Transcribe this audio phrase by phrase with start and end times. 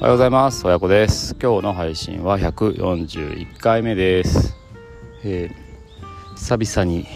[0.00, 0.66] おはようございます。
[0.66, 1.36] 親子です。
[1.38, 4.56] 今日の配信は141回目です、
[5.22, 7.06] えー久々に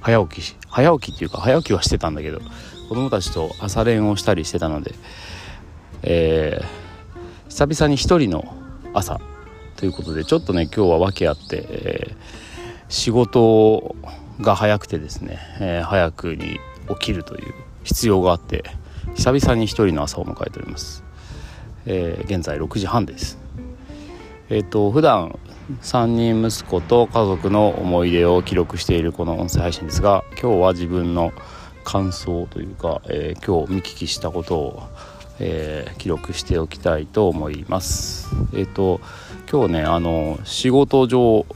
[0.00, 2.40] 早起きし早起きっていうか早起きはしてたんだけど
[2.88, 4.94] 子供たちと朝練をしたりしてたので、
[6.02, 8.56] えー久々に一人の
[8.94, 9.20] 朝
[9.76, 12.16] ということでちょっとね今日は訳あって、えー
[12.88, 13.94] 仕事
[14.40, 17.52] が早くてですね、えー早くに起きるという
[17.82, 18.64] 必要があって
[19.14, 21.03] 久々に一人の朝を迎えております。
[21.86, 23.38] えー現在6時半です。
[24.50, 25.38] えっ、と普段
[25.82, 31.32] 3人息子と家族の思い出を記録しているこの音声配信ですが今日は自分の
[31.84, 34.82] 感想というか、えー今日見聞きしたことを、
[35.40, 38.28] えー記録しておきたいと思います。
[38.54, 39.00] えっ、と
[39.50, 41.46] 今日ねあの仕事上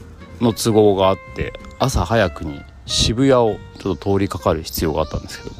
[0.41, 5.55] の都合があって朝早くに渋谷をちょっと通りかかる必要があったんですけど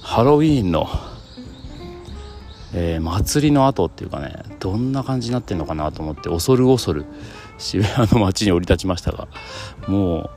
[0.00, 0.88] ハロウィーンの
[2.74, 7.04] えー祭りの後っていうかねどんな感じになってんのかなと思って恐る恐る
[7.58, 9.28] 渋谷の街に降り立ちましたが
[9.86, 10.30] も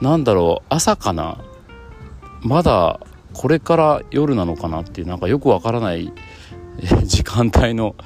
[0.00, 1.38] うなんだろう朝かな
[2.42, 3.00] まだ
[3.32, 6.12] これから夜なのかなっていうなんかよくわからない
[7.04, 7.96] 時間帯の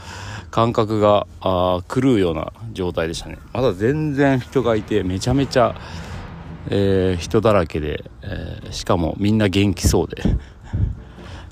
[0.50, 3.38] 感覚があ狂うような状態でしたね。
[3.52, 5.78] まだ全然人がいてめちゃめちゃ、
[6.70, 10.22] えー人だらけで、えーしかもみんな元気そうで。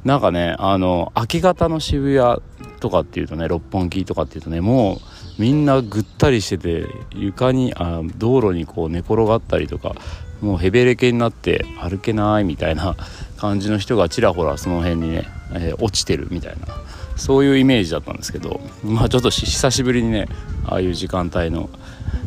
[0.06, 2.40] なんかねあの明け方の渋谷
[2.78, 5.00] とかっていうとね六本木とかっていうとねも
[5.38, 9.96] うみんなぐったりしてて床にあ道路にこう寝転がったりとか
[10.40, 12.94] もうヘベレケになって歩けないみたいな
[13.36, 16.68] 感じの人がちらほらその辺にね、えー落ちてるみたいな
[17.16, 20.28] そういうイメージだったんですけどまあちょっと久しぶりにね
[20.66, 21.68] ああいう時間帯の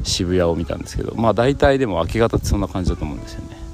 [0.03, 3.68] 渋谷を見たんですけどまあ大体でも明け方ってそんな感じだと思うんですよね。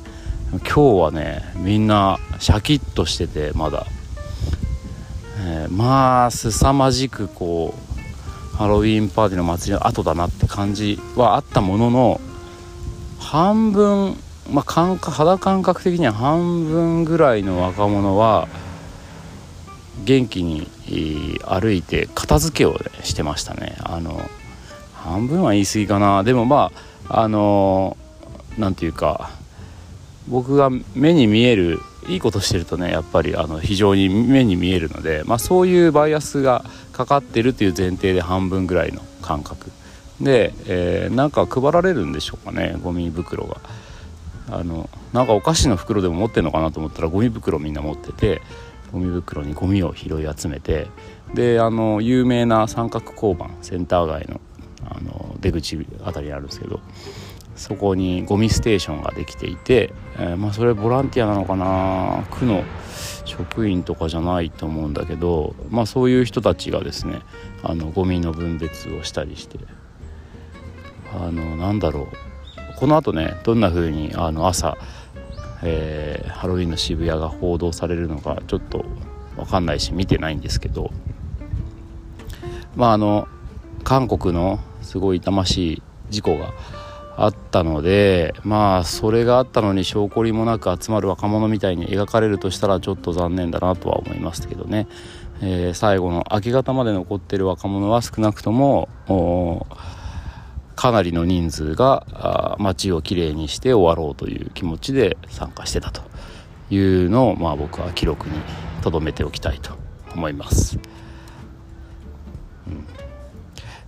[0.52, 3.86] 今日はねみんなシャキッとしててまだ、
[5.40, 7.74] えーまあ凄まじくこ
[8.54, 12.22] うハロウィンパーティーの祭りの後だなって感じはあったものの
[13.20, 14.16] 半分
[14.52, 18.48] まあ感覚肌感覚的には半分ぐらいの若者は
[20.04, 20.70] 元気に
[21.44, 23.76] 歩いて片付けを、してましたね。
[23.80, 24.20] あの
[24.94, 26.24] 半分は言い過ぎかな。
[26.24, 26.72] でもま
[27.08, 27.98] ああの
[28.58, 29.32] なんていうか
[30.28, 36.64] 僕が目に見えるいいことしてるとねやっぱりあの非常に目に見えるので、まあ、そういうバイアスが
[36.94, 39.72] かかってるという前提で半分ぐらいの感覚。
[40.22, 43.58] で、えーなんか配られるんでしょうかねゴミ袋が。
[44.50, 48.42] あのなんかお菓子の袋でも持ってるのかなと思ったらゴミ袋みんな持ってて
[48.92, 50.88] ゴミ袋にゴミを拾い集めて
[51.34, 54.40] であの有名な三角交番センター街の
[54.88, 56.80] あの出口あたりにあるんですけど
[57.56, 62.26] そこにゴミステーションができていて、えーまあ、それボランティアなのかな？
[62.32, 62.64] 区の
[63.26, 67.22] 職員とかじゃないと思うんだけど、まあ、そういう人たちがですね
[67.64, 69.58] あのゴミの分別をしたりして
[71.14, 72.08] あのなんだろう。
[72.78, 74.78] このあとねどんな風にあの朝、
[75.64, 78.84] えーハロウィンの渋谷が報道されるのかちょっと
[79.38, 80.92] 分かんないし見てないんですけど
[82.76, 83.30] まああの
[83.86, 86.54] 韓国のすごい痛ましい事故が
[87.56, 94.88] ったのでまあそれがあったのに証拠りもなく集まる若者みたいに描かれるとしたらちょっと残念だなとは思いますけどね、
[95.42, 98.90] えー最後の明け方まで残ってる若者は少なくとも
[100.76, 106.02] かなりの人数が街をきれいにして終わろうという気持ちで参加してたと
[106.70, 108.34] いうのを、まあ、僕は記録に
[108.82, 109.74] 留めておきたいと
[110.14, 110.78] 思います。
[112.68, 112.86] うん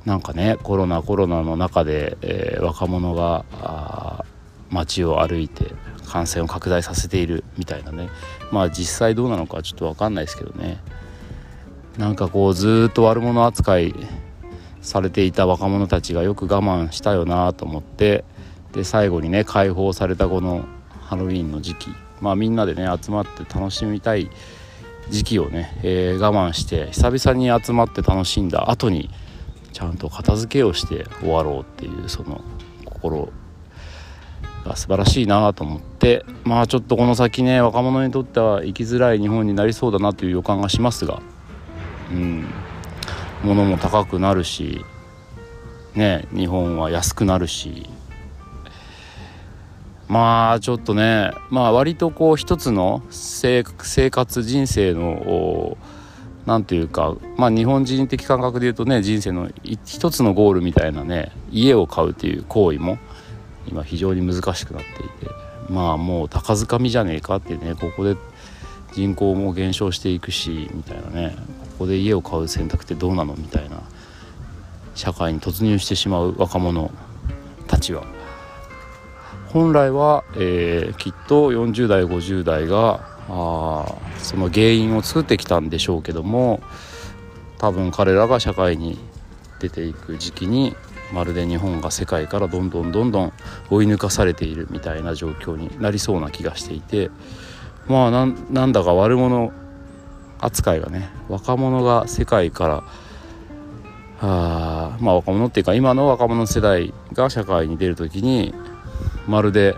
[0.07, 4.23] なんかねコロナコロナの中で、えー若者が
[4.69, 5.73] 街を歩いて
[6.07, 8.07] 感染を拡大させているみたいなね。
[8.53, 10.78] まあ実際どうなのかちょっと分かんないですけどね。
[11.97, 13.94] なんかこうずっと悪者扱い
[14.81, 18.23] されていた若者たちがよく我慢したよなと思って
[18.72, 20.63] で最後にね解放されたこの
[21.01, 21.90] ハロウィンの時期。
[22.22, 24.32] まあみんなでね集まって楽しみたい
[25.09, 29.09] 時期をね、えー我慢して久々に集まって楽しんだ後に
[29.73, 32.41] ちゃんと片付けをして終わろうっていうその
[32.85, 33.29] 心
[34.66, 41.22] が素晴らしいなと思ってまあちょっとこの先ね若者にとっては生きづらい日本になりそうだなという予感がしますが
[42.11, 42.46] うん。
[43.43, 44.84] 物も高くなるし
[45.96, 47.90] ね日本は安くなるし。
[50.08, 55.78] まあちょっとねまあ割とこう一つの生生活人生の
[56.47, 62.97] おなんていうかまあ日本人的感覚で言うとね人生の一つのゴールみたいなね家を買うっていう行為も
[63.67, 65.32] 今非常に難しくなっていて
[65.70, 68.16] まあもう高づかみじゃねえかってねここで
[68.94, 71.35] 人口も減少していくしみたいなね
[71.78, 73.82] こで家を買う選択ってどうなのみたいな
[74.96, 76.91] 社会に突入してしまう若者
[77.67, 78.03] たちは。
[79.49, 86.62] 本来は、えー、きっと40代50代があその原因を作ってきたんでしょうけども
[87.58, 88.97] 多分彼らが社会に
[89.59, 90.76] 出ていく時期に
[91.14, 93.34] まるで日本が世界からどんどんどんどん
[93.70, 97.09] 追い抜かされているみたいな状況になりそうな気がしていて
[97.88, 98.26] まあな
[98.68, 99.52] んだか悪者
[100.40, 102.84] 扱いがね若者が世界から
[104.20, 108.53] あまあ若者っていうか今の若者世代が社会に出る時に
[109.28, 109.76] まるで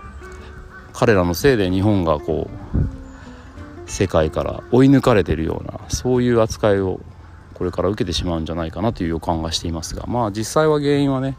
[0.92, 2.59] 彼らのせいで日本がこう
[3.90, 7.00] 世界から追い抜かれてるようなそういう扱いを
[7.54, 11.36] これから受けてしまうんじゃないかなという予感がしていますがまあ実際は原因はね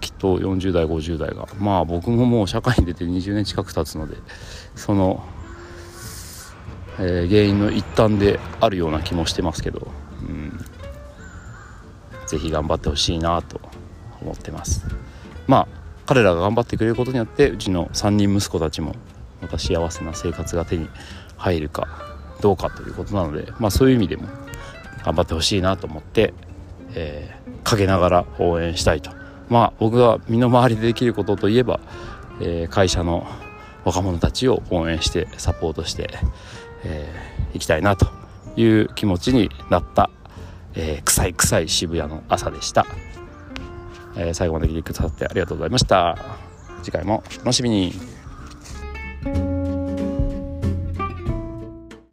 [0.00, 4.16] きっと40代50代がまあ僕ももう社会に出て20年近く経つので
[4.74, 5.22] その、
[6.98, 9.86] えー、原因の一端であるような気もしてますけど、
[10.22, 10.58] うん、
[12.26, 13.60] ぜひ頑張ってほしいなと
[14.22, 14.86] 思ってます。
[15.46, 15.68] まあ
[16.06, 18.96] 彼らが頑張ってくれることによってうちの3人息子たちも
[19.40, 20.88] また幸せな生活が手に
[21.42, 21.88] 入るか
[22.40, 24.28] どうかということなのでまあそういう意味でも
[25.04, 26.32] 頑張ってほしいなと思って、
[26.94, 29.10] えー、陰ながら応援したいと。
[29.48, 31.80] まあ僕が身の回りでできることといえば、
[32.40, 33.26] えー、会社の
[33.84, 36.06] 若者たちを応援してサポートしてい、
[36.84, 38.06] えー、きたいなと
[38.56, 40.08] いう気持ちになった、
[40.74, 42.86] えー、臭い臭い渋谷の朝でした、
[44.16, 46.16] えー、最後まで聞いてくださってありがとうございました。
[46.84, 48.11] 次回もお楽しみに。